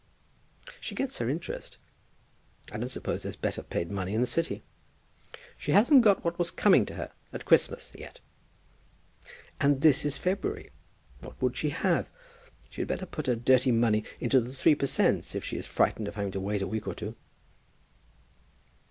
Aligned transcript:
"She 0.79 0.95
gets 0.95 1.19
her 1.19 1.29
interest. 1.29 1.77
I 2.71 2.79
don't 2.79 2.89
suppose 2.89 3.21
there's 3.21 3.35
better 3.35 3.61
paid 3.61 3.91
money 3.91 4.15
in 4.15 4.21
the 4.21 4.25
City." 4.25 4.63
"She 5.59 5.73
hasn't 5.73 6.01
got 6.01 6.25
what 6.25 6.39
was 6.39 6.49
coming 6.49 6.87
to 6.87 6.95
her 6.95 7.11
at 7.31 7.45
Christmas 7.45 7.91
yet." 7.93 8.19
"And 9.59 9.81
this 9.81 10.03
is 10.03 10.17
February. 10.17 10.71
What 11.19 11.39
would 11.39 11.55
she 11.55 11.69
have? 11.69 12.09
She 12.71 12.81
had 12.81 12.87
better 12.87 13.05
put 13.05 13.27
her 13.27 13.35
dirty 13.35 13.71
money 13.71 14.03
into 14.19 14.39
the 14.41 14.51
three 14.53 14.73
per 14.73 14.87
cents., 14.87 15.35
if 15.35 15.45
she 15.45 15.55
is 15.57 15.67
frightened 15.67 16.07
at 16.07 16.15
having 16.15 16.31
to 16.31 16.39
wait 16.39 16.63
a 16.63 16.67
week 16.67 16.87
or 16.87 16.95
two." 16.95 17.15